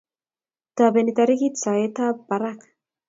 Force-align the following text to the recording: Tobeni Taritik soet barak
Tobeni 0.77 1.13
Taritik 1.17 1.53
soet 1.63 1.97
barak 2.27 2.59